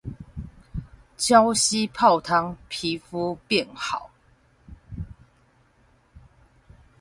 [1.15, 4.09] 礁溪泡湯皮膚變好